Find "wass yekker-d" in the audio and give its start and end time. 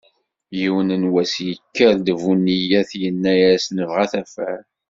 1.13-2.07